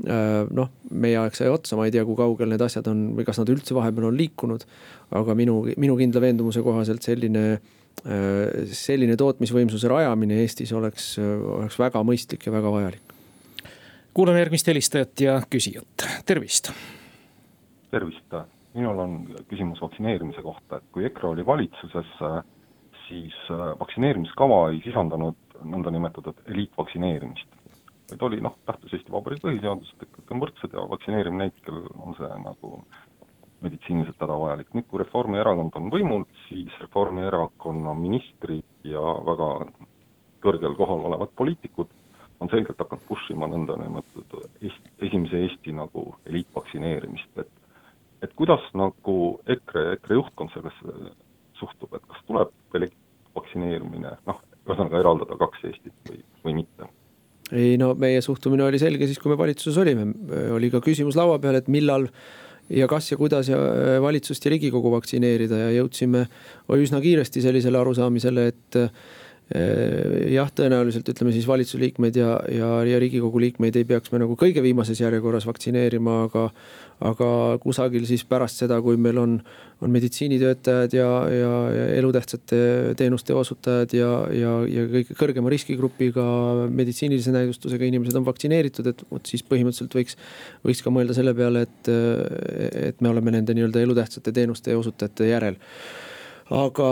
[0.05, 3.25] Äh, noh, meie aeg sai otsa, ma ei tea, kui kaugel need asjad on või
[3.25, 4.65] kas nad üldse vahepeal on liikunud.
[5.17, 7.45] aga minu, minu kindla veendumuse kohaselt selline,
[8.05, 13.15] äh, selline tootmisvõimsuse rajamine Eestis oleks, oleks väga mõistlik ja väga vajalik.
[14.13, 16.69] kuulame järgmist helistajat ja küsijat, tervist.
[17.89, 18.29] tervist,
[18.77, 19.17] minul on
[19.49, 22.13] küsimus vaktsineerimise kohta, et kui EKRE oli valitsuses,
[23.07, 23.35] siis
[23.79, 27.57] vaktsineerimiskava ei sisaldanud nõndanimetatud eliitvaktsineerimist
[28.11, 31.87] vaid oli noh, lähtus Eesti Vabariigi põhiseadusest, et kõik on võrdsed ja vaktsineerimine neid, kellel
[31.99, 32.71] on see nagu
[33.65, 34.73] meditsiiniliselt hädavajalik.
[34.73, 39.49] nüüd, kui Reformierakond on võimul, siis Reformierakonna ministrid ja väga
[40.45, 41.91] kõrgel kohal olevad poliitikud
[42.39, 44.45] on selgelt hakanud push ima nõndanimetatud
[45.01, 47.49] esimese Eesti nagu eliitvaktsineerimist, et
[48.23, 51.13] et kuidas nagu EKRE, EKRE juhtkond sellesse
[51.59, 52.53] suhtub, et kas tuleb
[53.37, 56.89] vaktsineerimine, noh, ühesõnaga eraldada kaks Eestit või, või mitte?
[57.55, 60.09] Ei no meie suhtumine oli selge siis, kui me valitsuses olime,
[60.55, 62.09] oli ka küsimus laua peal, et millal
[62.73, 66.25] ja kas ja kuidas ja äh, valitsust ja riigikogu vaktsineerida ja jõudsime
[66.75, 72.97] üsna kiiresti sellisele arusaamisele, et Äh, jah, tõenäoliselt ütleme siis valitsuse liikmeid ja, ja, ja
[72.99, 76.49] riigikogu liikmeid ei peaks me nagu kõige viimases järjekorras vaktsineerima, aga.
[77.07, 77.27] aga
[77.61, 79.35] kusagil siis pärast seda, kui meil on,
[79.85, 82.57] on meditsiinitöötajad ja, ja, ja elutähtsate
[82.97, 86.25] teenuste osutajad ja, ja, ja kõige kõrgema riskigrupiga
[86.73, 90.17] meditsiinilise näidustusega inimesed on vaktsineeritud, et vot siis põhimõtteliselt võiks.
[90.65, 91.93] võiks ka mõelda selle peale, et,
[92.89, 95.61] et me oleme nende nii-öelda elutähtsate teenuste osutajate järel
[96.53, 96.89] aga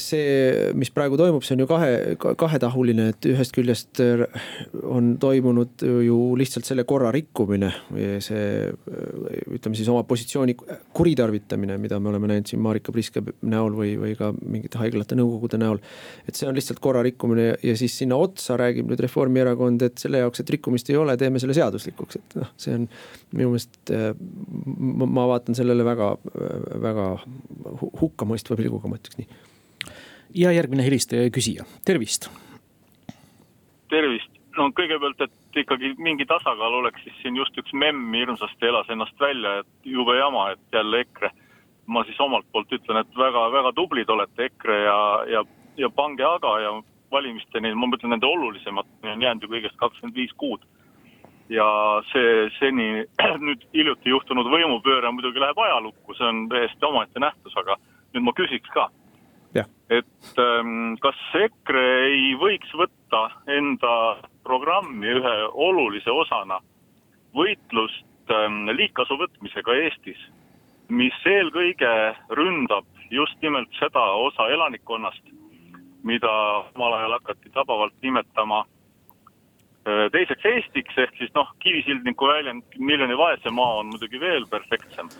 [0.00, 1.90] see, mis praegu toimub, see on ju kahe,
[2.40, 4.24] kahetahuline, et ühest küljest äh,
[4.88, 7.72] on toimunud ju lihtsalt selle korra rikkumine.
[8.24, 10.56] see äh, ütleme siis oma positsiooni
[10.96, 15.60] kuritarvitamine, mida me oleme näinud siin Marika Priske näol või, või ka mingite haiglate nõukogude
[15.60, 15.82] näol.
[16.26, 20.24] et see on lihtsalt korra rikkumine ja siis sinna otsa räägib nüüd Reformierakond, et selle
[20.24, 22.88] jaoks, et rikkumist ei ole, teeme selle seaduslikuks, et noh, see on
[23.36, 23.76] minu meelest.
[23.92, 24.08] Äh,
[25.06, 26.08] ma vaatan sellele väga,
[26.82, 27.06] väga
[28.00, 29.28] hukkamõistva pilguga aga ma ütleks nii.
[30.42, 32.30] ja järgmine helistaja ja küsija, tervist.
[33.90, 38.88] tervist, no kõigepealt, et ikkagi mingi tasakaal oleks, siis siin just üks memm hirmsasti elas
[38.92, 41.30] ennast välja, et jube jama, et jälle EKRE.
[41.86, 44.98] ma siis omalt poolt ütlen, et väga-väga tublid olete EKRE ja,
[45.30, 45.44] ja,
[45.78, 46.72] ja pange aga ja
[47.10, 50.64] valimisteni, ma mõtlen nende olulisemat, on jäänud ju kõigest kakskümmend viis kuud.
[51.48, 51.64] ja
[52.10, 53.04] see seni
[53.46, 57.78] nüüd hiljuti juhtunud võimupööre muidugi läheb ajalukku, see on täiesti omaette nähtus, aga
[58.16, 58.88] nüüd ma küsiks ka.
[59.92, 63.92] et ähm, kas EKRE ei võiks võtta enda
[64.44, 66.58] programmi ühe olulise osana
[67.36, 70.18] võitlust ähm, liigkasu võtmisega Eestis,
[70.88, 71.92] mis eelkõige
[72.38, 75.22] ründab just nimelt seda osa elanikkonnast,
[76.06, 76.32] mida
[76.74, 83.54] omal ajal hakati tabavalt nimetama äh, teiseks Eestiks, ehk siis noh, kivisildniku väljend miljoni vaese
[83.54, 85.10] maa on muidugi veel perfektsem.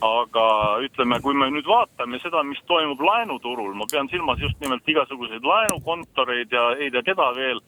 [0.00, 0.44] Aga
[0.84, 5.44] ütleme, kui me nüüd vaatame seda, mis toimub laenuturul, ma pean silmas just nimelt igasuguseid
[5.44, 7.60] laenukontoreid ja ei tea keda veel,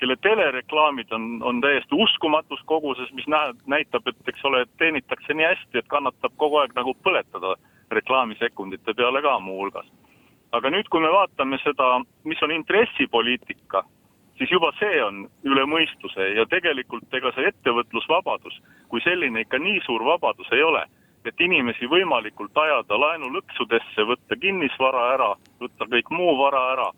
[0.00, 5.34] kelle telereklaamid on, on täiesti uskumatus koguses, mis näeb, näitab, et eks ole, et teenitakse
[5.34, 7.56] nii hästi, et kannatab kogu aeg nagu põletada
[7.90, 9.90] reklaamisekundite peale ka muuhulgas.
[10.56, 13.84] Aga nüüd, kui me vaatame seda, mis on intressipoliitika,
[14.38, 18.56] siis juba see on üle mõistuse ja tegelikult ega see ettevõtlusvabadus
[18.88, 20.86] kui selline ikka nii suur vabadus ei ole,
[21.24, 25.30] et inimesi võimalikult ajada laenulõksudesse, võtta kinnisvara ära,
[25.60, 26.90] võtta kõik muu vara ära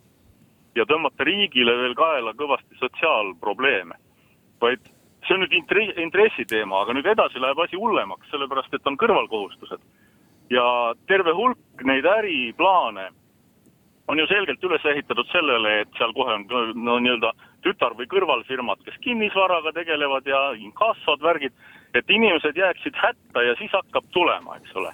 [0.78, 3.94] ja tõmmata riigile veel kaela kõvasti sotsiaalprobleeme.
[4.61, 4.78] vaid
[5.26, 8.96] see on nüüd intri-, intressi teema, aga nüüd edasi läheb asi hullemaks, sellepärast et on
[8.96, 9.80] kõrvalkohustused.
[10.50, 13.11] ja terve hulk neid äriplaane
[14.08, 17.32] on ju selgelt üles ehitatud sellele, et seal kohe on no nii-öelda
[17.64, 21.52] tütar- või kõrvalfirmad, kes kinnisvaraga tegelevad ja inkassod, värgid,
[21.94, 24.92] et inimesed jääksid hätta ja siis hakkab tulema, eks ole.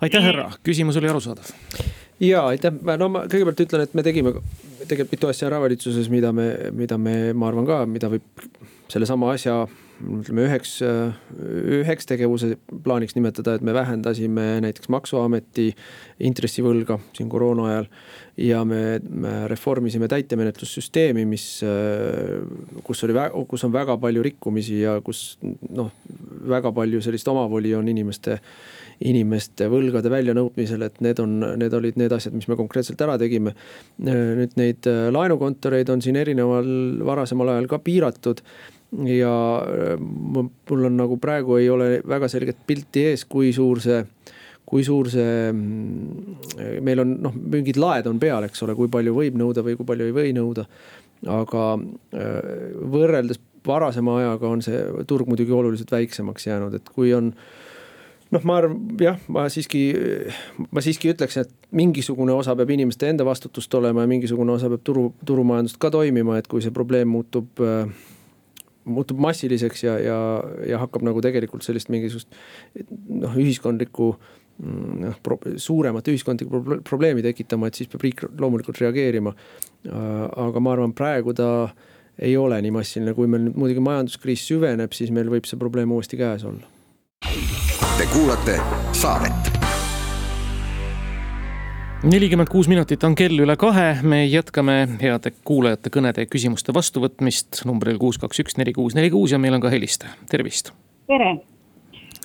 [0.00, 1.52] aitäh, härra, küsimus oli arusaadav.
[2.20, 4.34] ja aitäh, no ma kõigepealt ütlen, et me tegime
[4.88, 8.44] tegelikult mitu asja ära valitsuses, mida me, mida me, ma arvan ka, mida võib
[8.90, 9.62] sellesama asja
[10.00, 10.78] ütleme üheks,
[11.80, 15.70] üheks tegevuse plaaniks nimetada, et me vähendasime näiteks maksuameti
[16.30, 17.88] intressivõlga siin koroona ajal.
[18.40, 21.46] ja me, me reformisime täitemenetlussüsteemi, mis,
[22.84, 23.16] kus oli,
[23.48, 25.90] kus on väga palju rikkumisi ja kus noh,
[26.48, 28.40] väga palju sellist omavoli on inimeste
[29.00, 33.54] inimeste võlgade väljanõudmisel, et need on, need olid need asjad, mis me konkreetselt ära tegime.
[34.04, 36.68] nüüd neid laenukontoreid on siin erineval
[37.08, 38.44] varasemal ajal ka piiratud
[39.06, 44.00] ja äh, mul on nagu praegu ei ole väga selget pilti ees, kui suur see,
[44.66, 49.14] kui suur see, mm, meil on noh, mingid laed on peal, eks ole, kui palju
[49.14, 50.66] võib nõuda või kui palju ei või nõuda.
[51.30, 52.36] aga äh,
[52.90, 57.34] võrreldes varasema ajaga on see turg muidugi oluliselt väiksemaks jäänud, et kui on
[58.30, 59.82] noh, ma arvan, jah, ma siiski,
[60.70, 64.86] ma siiski ütleks, et mingisugune osa peab inimeste enda vastutust olema ja mingisugune osa peab
[64.86, 67.84] turu, turumajandust ka toimima, et kui see probleem muutub äh,
[68.84, 70.18] muutub massiliseks ja, ja,
[70.68, 72.32] ja hakkab nagu tegelikult sellist mingisugust
[73.08, 79.34] noh, ühiskondlikku mm, noh, suuremat ühiskondlikku probleemi tekitama, et siis peab riik loomulikult reageerima.
[79.90, 81.70] aga ma arvan, praegu ta
[82.20, 85.92] ei ole nii massiline, kui meil nüüd muidugi majanduskriis süveneb, siis meil võib see probleem
[85.92, 86.68] uuesti käes olla.
[87.96, 88.60] Te kuulate
[88.96, 89.59] saadet
[92.02, 97.60] nelikümmend kuus minutit on kell üle kahe, me jätkame heade kuulajate kõnede ja küsimuste vastuvõtmist
[97.68, 100.72] numbril kuus, kaks, üks, neli, kuus, neli, kuus ja meil on ka helistaja, tervist.
[101.10, 101.34] tere,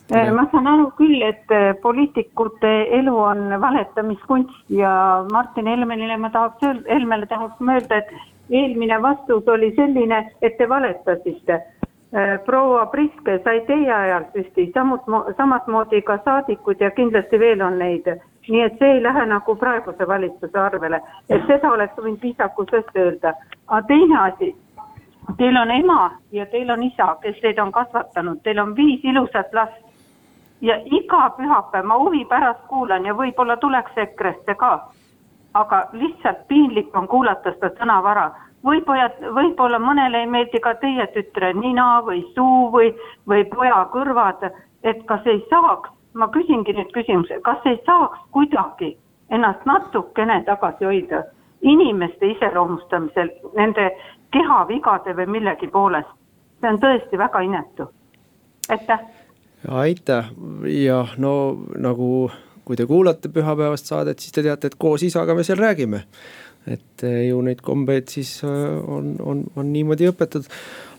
[0.07, 6.31] tere., ma saan aru küll, et äh, poliitikute elu on valetamiskunst ja Martin Helmenile ma
[6.31, 11.59] tahaks Helmele tahaks ma öelda, et eelmine vastus oli selline, et te valetasite.
[12.15, 17.65] Äh, proua Priske sai teie ajal süsti, samut-, samat moodi ka saadikud ja kindlasti veel
[17.65, 18.07] on neid
[18.49, 23.33] nii et see ei lähe nagu praeguse valitsuse arvele, et seda oleks võinud viisakusest öelda.
[23.67, 24.55] aga teine asi,
[25.37, 29.53] teil on ema ja teil on isa, kes teid on kasvatanud, teil on viis ilusat
[29.53, 29.81] last.
[30.61, 34.89] ja iga pühapäev ma huvi pärast kuulan ja võib-olla tuleks EKRE-sse ka.
[35.53, 38.31] aga lihtsalt piinlik on kuulata seda sõnavara
[38.65, 42.93] võib-olla, võib-olla mõnele ei meeldi ka teie tütre nina või suu või,
[43.29, 44.47] või poja kõrvad,
[44.83, 48.95] et kas ei saaks ma küsingi nüüd küsimuse, kas ei saaks kuidagi
[49.29, 51.23] ennast natukene tagasi hoida
[51.61, 53.89] inimeste iseloomustamisel nende
[54.35, 56.09] kehavigade või millegi poolest.
[56.61, 57.89] see on tõesti väga inetu.
[58.69, 58.99] aitäh.
[59.69, 60.31] aitäh,
[60.85, 62.31] jah, no nagu,
[62.65, 66.03] kui te kuulate pühapäevast saadet, siis te teate, et koos isaga me seal räägime
[66.65, 70.47] et eh, ju neid kombeid siis eh, on, on, on niimoodi õpetatud.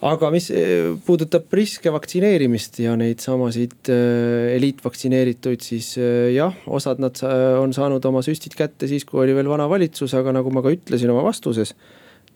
[0.06, 5.94] aga mis eh, puudutab riske vaktsineerimist ja neid samasid eliitvaktsineerituid, siis
[6.34, 7.18] jah, osad nad
[7.60, 10.74] on saanud oma süstid kätte siis, kui oli veel vana valitsus, aga nagu ma ka
[10.74, 11.74] ütlesin oma vastuses,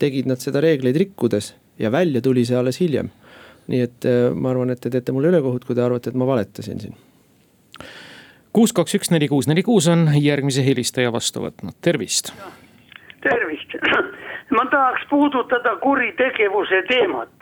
[0.00, 3.12] tegid nad seda reegleid rikkudes ja välja tuli see alles hiljem
[3.70, 6.80] nii et ma arvan, et te teete mulle ülekohut, kui te arvate, et ma valetasin
[6.82, 6.96] siin
[8.56, 12.32] kuus, kaks, üks, neli, kuus, neli, kuus on järgmise helistaja vastu võtnud, tervist.
[13.22, 13.76] Tervist,
[14.56, 17.32] ma tahaks puudutada kuritegevuse teemat.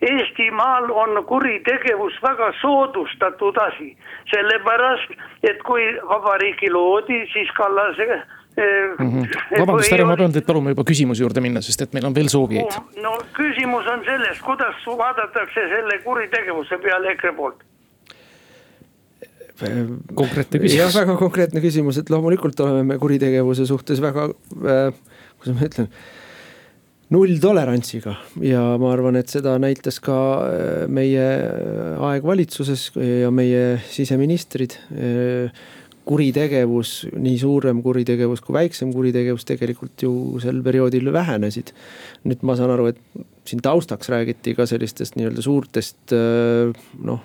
[0.00, 3.90] Eestimaal on kuritegevus väga soodustatud asi,
[4.32, 5.12] sellepärast
[5.44, 8.22] et kui vabariiki loodi, siis Kallase
[8.60, 9.58] Mm -hmm.
[9.60, 12.28] vabandust, härra, ma pean teid paluma juba küsimuse juurde minna, sest et meil on veel
[12.28, 12.72] soovijaid.
[13.02, 17.62] no küsimus on selles, kuidas vaadatakse selle kuritegevuse peale EKRE poolt
[19.60, 20.78] konkreetne küsimus.
[20.78, 24.90] jah, väga konkreetne küsimus, et loomulikult oleme me kuritegevuse suhtes väga äh,,
[25.40, 25.90] kuidas ma ütlen
[27.10, 28.14] nulltolerantsiga
[28.46, 31.26] ja ma arvan, et seda näitas ka äh, meie
[32.10, 35.50] aeg valitsuses ja meie siseministrid äh,
[36.04, 41.74] kuritegevus, nii suurem kuritegevus kui väiksem kuritegevus tegelikult ju sel perioodil vähenesid.
[42.24, 42.98] nüüd ma saan aru, et
[43.48, 46.14] siin taustaks räägiti ka sellistest nii-öelda suurtest
[47.04, 47.22] noh,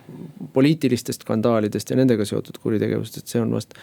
[0.54, 3.76] poliitilistest skandaalidest ja nendega seotud kuritegevust, et see on vast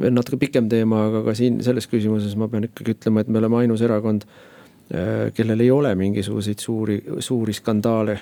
[0.00, 3.42] veel natuke pikem teema, aga ka siin selles küsimuses ma pean ikkagi ütlema, et me
[3.42, 4.26] oleme ainus erakond,
[5.36, 8.18] kellel ei ole mingisuguseid suuri, suuri skandaale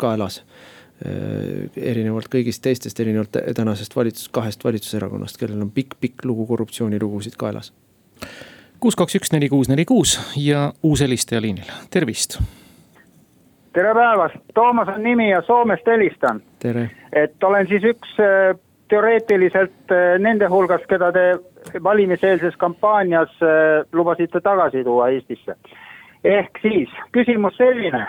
[0.00, 7.38] kaelas Äh, erinevalt kõigist teistest, erinevalt tänasest valitsus, kahest valitsuserakonnast, kellel on pikk-pikk lugu korruptsioonilugusid
[7.40, 7.72] kaelas.
[8.80, 12.40] kuus, kaks, üks, neli, kuus, neli, kuus ja uus helistaja liinil, tervist.
[13.72, 16.42] tere päevast, Toomas on nimi ja Soomest helistan.
[17.12, 18.58] et olen siis üks äh,
[18.88, 21.38] teoreetiliselt äh, nende hulgas, keda te
[21.82, 23.30] valimiseelses kampaanias
[23.92, 25.56] lubasite tagasi tuua Eestisse
[26.24, 28.02] ehk siis küsimus selline,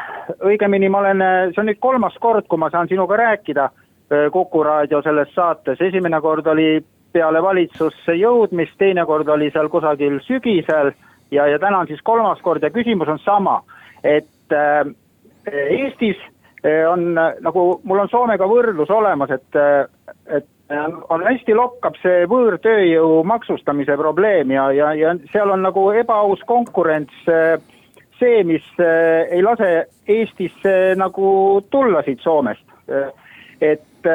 [0.43, 4.63] õigemini ma olen, see on nüüd kolmas kord, kui ma saan sinuga rääkida äh, Kuku
[4.63, 10.93] raadio selles saates, esimene kord oli peale valitsusse jõudmist, teine kord oli seal kusagil sügisel
[11.32, 13.62] ja, ja täna on siis kolmas kord ja küsimus on sama,
[14.04, 14.86] et äh,
[15.52, 16.19] Eestis
[16.65, 19.86] äh, on nagu, mul on Soomega võrdlus olemas, et, äh,
[20.38, 20.47] et
[21.10, 27.28] on hästi lokkab see võõrtööjõu maksustamise probleem ja, ja, ja seal on nagu ebaaus konkurents
[27.28, 27.58] äh,
[28.21, 29.71] see, mis äh, ei lase
[30.07, 32.63] Eestisse nagu tulla siit Soomest.
[32.89, 33.10] Äh,
[33.62, 34.07] et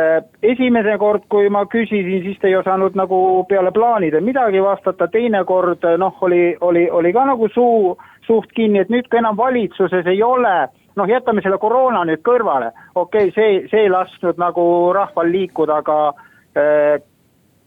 [0.43, 5.45] esimene kord, kui ma küsisin, siis te ei osanud nagu peale plaanide midagi vastata, teine
[5.47, 7.93] kord noh, oli, oli, oli ka nagu suu
[8.27, 10.57] suht kinni, et nüüd, kui enam valitsuses ei ole,
[10.99, 14.65] noh, jätame selle koroona nüüd kõrvale, okei okay,, see, see ei lasknud nagu
[14.99, 16.01] rahval liikuda, aga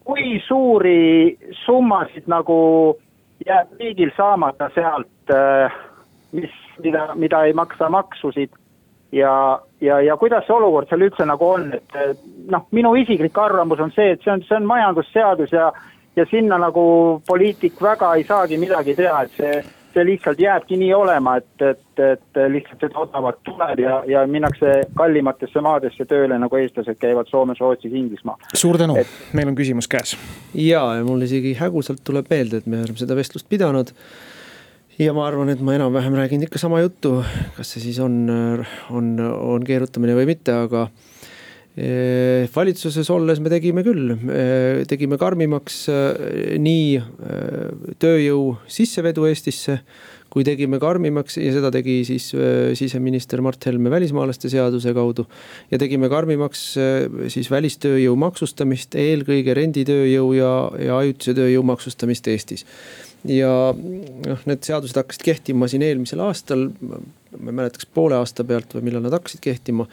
[0.10, 2.60] kui suuri summasid nagu
[3.46, 5.72] jääb riigil saamata sealt äh,
[6.32, 8.50] mis, mida, mida ei maksa maksusid.
[9.12, 12.20] ja, ja, ja kuidas see olukord seal üldse nagu on, et
[12.52, 15.72] noh, minu isiklik arvamus on see, et see on, see on majandusseadus ja,
[16.16, 16.84] ja sinna nagu
[17.28, 19.64] poliitik väga ei saagi midagi teha, et see
[19.94, 24.74] see lihtsalt jääbki nii olema, et, et, et lihtsalt seda odavat tuleb ja, ja minnakse
[24.98, 28.38] kallimatesse maadesse tööle, nagu eestlased käivad Soomes, Rootsis, Inglismaal.
[28.54, 30.16] suur tänu et..., meil on küsimus käes.
[30.54, 33.94] ja, ja mul isegi hägusalt tuleb meelde, et me oleme seda vestlust pidanud
[35.00, 37.22] ja ma arvan, et ma enam-vähem räägin ikka sama juttu,
[37.56, 38.20] kas see siis on,
[38.92, 40.90] on, on keerutamine või mitte, aga
[41.80, 44.12] eh, valitsuses olles me tegime küll,
[44.92, 49.80] tegime karmimaks eh, nii eh, tööjõu sissevedu Eestisse
[50.30, 52.28] kui tegime karmimaks ja seda tegi siis
[52.78, 55.26] siseminister Mart Helme välismaalaste seaduse kaudu.
[55.72, 56.66] ja tegime karmimaks
[57.34, 60.52] siis välistööjõu maksustamist, eelkõige renditööjõu ja,
[60.86, 62.68] ja ajutise tööjõu maksustamist Eestis
[63.28, 66.70] ja noh, need seadused hakkasid kehtima siin eelmisel aastal.
[66.80, 69.86] ma ei mäleta, kas poole aasta pealt või millal nad hakkasid kehtima.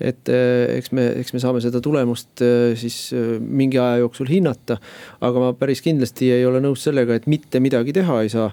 [0.00, 4.28] et eh, eks me, eks me saame seda tulemust eh, siis eh, mingi aja jooksul
[4.28, 4.78] hinnata.
[5.20, 8.50] aga ma päris kindlasti ei ole nõus sellega, et mitte midagi teha ei saa.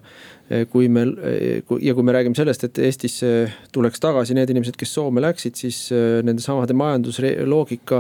[0.49, 3.27] Eh, kui me eh, ja kui me räägime sellest, et Eestisse
[3.73, 7.99] tuleks tagasi need inimesed, kes Soome läksid, siis eh, nende samade majandusloogika,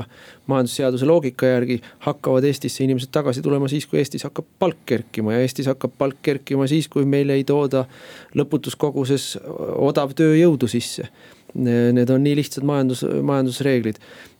[0.49, 5.43] majandusseaduse loogika järgi hakkavad Eestisse inimesed tagasi tulema siis, kui Eestis hakkab palk kerkima ja
[5.45, 7.85] Eestis hakkab palk kerkima siis, kui meile ei tooda
[8.33, 9.35] lõputus koguses
[9.91, 11.05] odavtööjõudu sisse.
[11.53, 13.97] Need on nii lihtsad majandus, majandusreeglid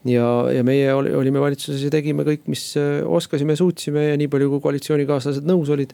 [0.08, 4.50] ja, ja meie olime valitsuses ja tegime kõik, mis äh, oskasime, suutsime ja nii palju,
[4.54, 5.94] kui koalitsioonikaaslased nõus olid.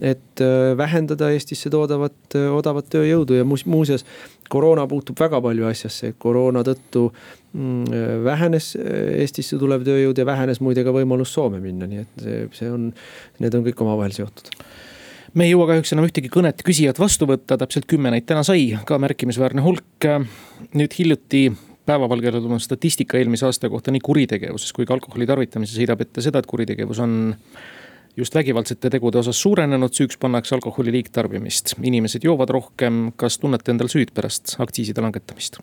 [0.00, 4.06] et äh, vähendada Eestisse toodavat äh, odavat tööjõudu ja muuseas,
[4.50, 7.10] koroona puutub väga palju asjasse, koroona tõttu
[7.52, 12.48] mm, vähenes Eestisse tulev tööjõud ja vähenes muide ka võimalus Soome minna, nii et see,
[12.58, 12.90] see on,
[13.38, 14.50] need on kõik omavahel seotud
[15.34, 18.72] me ei jõua kahjuks enam ühtegi kõnet küsijat vastu võtta, täpselt kümme neid täna sai,
[18.86, 20.08] ka märkimisväärne hulk.
[20.74, 21.48] nüüd hiljuti
[21.86, 26.40] päevavalgele tulnud statistika eelmise aasta kohta nii kuritegevuses kui ka alkoholi tarvitamises heidab ette seda,
[26.40, 27.34] et kuritegevus on
[28.16, 31.74] just vägivaldsete tegude osas suurenenud, süüks pannakse alkoholi liigtarbimist.
[31.82, 35.60] inimesed joovad rohkem, kas tunnete endal süüd pärast aktsiiside langetamist?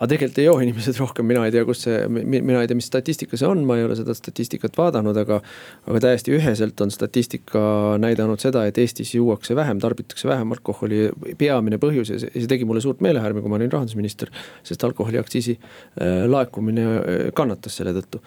[0.00, 2.88] Aga tegelikult ei joo inimesed rohkem, mina ei tea, kus see, mina ei tea, mis
[2.90, 5.38] statistika see on, ma ei ole seda statistikat vaadanud, aga.
[5.86, 7.62] aga täiesti üheselt on statistika
[8.02, 11.04] näidanud seda, et Eestis juuakse vähem, tarbitakse vähem alkoholi.
[11.38, 14.32] peamine põhjus ja see, see tegi mulle suurt meelehärmi, kui ma olin rahandusminister,
[14.66, 18.22] sest alkoholiaktsiisi äh, laekumine äh, kannatas selle tõttu.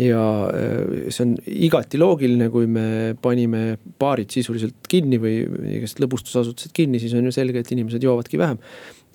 [0.00, 5.38] ja äh, see on igati loogiline, kui me panime baarid sisuliselt kinni või
[5.78, 8.60] igasugused lõbustusasutused kinni, siis on ju selge, et inimesed joovadki vähem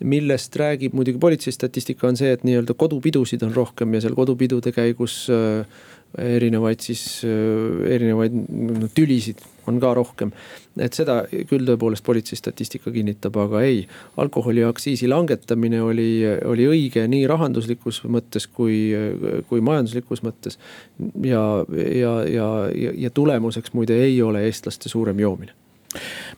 [0.03, 4.71] millest räägib muidugi politsei statistika, on see, et nii-öelda kodupidusid on rohkem ja seal kodupidude
[4.75, 5.65] käigus äh,
[6.17, 10.31] erinevaid siis, äh, erinevaid no, tülisid on ka rohkem.
[10.79, 11.19] et seda
[11.49, 13.81] küll tõepoolest politsei statistika kinnitab, aga ei,
[14.17, 18.79] alkoholiaktsiisi langetamine oli, oli õige nii rahanduslikus mõttes kui,
[19.49, 20.59] kui majanduslikus mõttes.
[21.23, 21.43] ja,
[21.75, 25.57] ja, ja, ja, ja tulemuseks muide ei ole eestlaste suurem joomine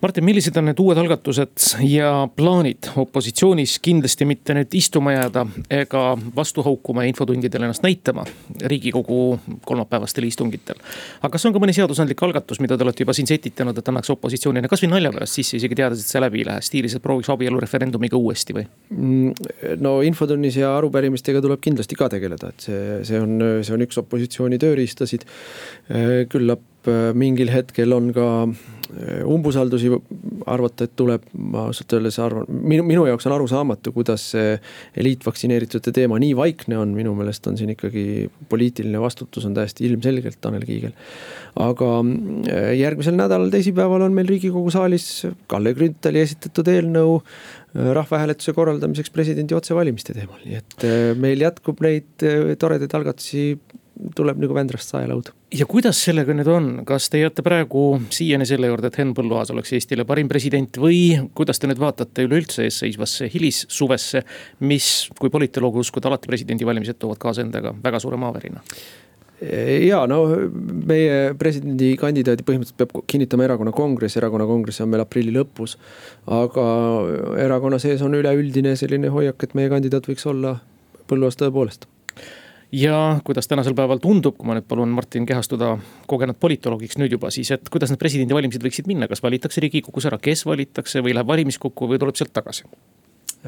[0.02, 5.44] Martin, millised on need uued algatused ja plaanid opositsioonis, kindlasti mitte nüüd istuma jääda
[5.82, 6.04] ega
[6.36, 8.24] vastu haukuma ja infotundidel ennast näitama
[8.72, 10.80] riigikogu kolmapäevastel istungitel.
[11.20, 14.14] aga kas on ka mõni seadusandlik algatus, mida te olete juba siin setitanud, et annaks
[14.16, 17.32] opositsioonile kasvõi nalja pärast sisse, isegi teades, et see läbi ei lähe, stiilis, et prooviks
[17.36, 18.66] abielureferendumiga uuesti või?
[18.96, 19.36] Mm,
[19.84, 22.82] no infotunnis ja arupärimistega tuleb kindlasti ka tegeleda, et see,
[23.12, 23.38] see on,
[23.68, 25.28] see on üks opositsiooni tööriistasid.
[26.32, 26.71] küllap
[27.18, 29.92] mingil hetkel on ka äh, umbusaldusi
[30.50, 34.56] arvata, et tuleb, ma ausalt öeldes arvan, minu, minu jaoks on arusaamatu, kuidas see
[35.02, 38.06] eliitvaktsineeritute teema nii vaikne on, minu meelest on siin ikkagi
[38.50, 40.96] poliitiline vastutus on täiesti ilmselgelt Tanel Kiigel.
[41.62, 47.20] aga äh, järgmisel nädalal, teisipäeval on meil riigikogu saalis Kalle Grünthali esitatud eelnõu
[47.72, 50.84] rahvahääletuse korraldamiseks presidendi otsevalimiste teemal, nii et
[51.16, 52.26] meil jätkub neid
[52.60, 53.46] toredaid algatusi
[54.16, 55.32] tuleb nagu Vändrast saelaud.
[55.52, 57.84] ja kuidas sellega nüüd on, kas te jääte praegu
[58.14, 62.26] siiani selle juurde, et Henn Põlluaas oleks Eestile parim president või kuidas te nüüd vaatate
[62.28, 64.24] üleüldse eesseisvasse hilissuvesse,
[64.68, 64.90] mis,
[65.20, 68.64] kui politoloogi uskuda, alati presidendivalimised toovad kaasa endaga väga suure maavärina?
[69.82, 70.20] ja no
[70.86, 75.80] meie presidendikandidaadi põhimõtteliselt peab kinnitama erakonna kongress, erakonna kongress on meil aprilli lõpus.
[76.30, 76.66] aga
[77.42, 80.60] erakonna sees on üleüldine selline hoiak, et meie kandidaat võiks olla
[81.10, 81.90] Põlluaas tõepoolest
[82.72, 85.76] ja kuidas tänasel päeval tundub, kui ma nüüd palun Martin kehastuda
[86.08, 90.20] kogenud politoloogiks nüüd juba, siis et kuidas need presidendivalimised võiksid minna, kas valitakse riigikogus ära,
[90.22, 92.68] kes valitakse või läheb valimiskokku või tuleb sealt tagasi?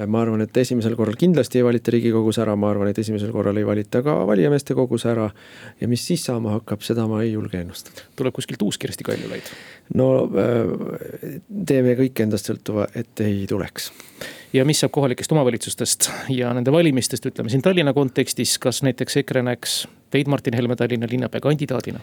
[0.08, 3.58] Ma arvan, et esimesel korral kindlasti ei valita riigikogus ära, ma arvan, et esimesel korral
[3.62, 5.30] ei valita ka valijameeste kogus ära.
[5.82, 8.08] ja mis siis saama hakkab, seda ma ei julge ennustada.
[8.16, 9.54] tuleb kuskilt uus Kersti Kaljulaid?
[9.94, 13.92] no äh, teeme kõik endast sõltuva, et ei tuleks
[14.54, 19.46] ja mis saab kohalikest omavalitsustest ja nende valimistest, ütleme siin Tallinna kontekstis, kas näiteks EKRE
[19.46, 19.84] näeks
[20.14, 22.02] teid, Martin Helme, Tallinna linnapea kandidaadina?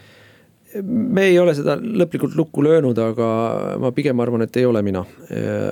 [0.82, 3.30] me ei ole seda lõplikult lukku löönud, aga
[3.82, 5.02] ma pigem arvan, et ei ole mina,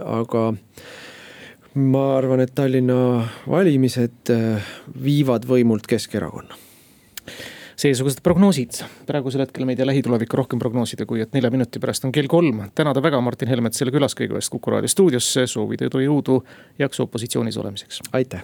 [0.03, 0.49] aga
[1.79, 4.33] ma arvan, et Tallinna valimised
[5.05, 6.57] viivad võimult Keskerakonna
[7.79, 8.83] seesugused prognoosid.
[9.07, 12.26] praegusel hetkel me ei tea lähitulevikku rohkem prognoosida, kui et nelja minuti pärast on kell
[12.26, 12.70] kolm.
[12.74, 16.43] tänada väga Martin Helmet selle külaskäigu eest Kuku raadio stuudiosse, soovida edu, jõudu,
[16.79, 18.03] jaksu opositsioonis olemiseks.
[18.12, 18.43] aitäh.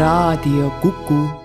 [0.00, 1.39] raadio Kuku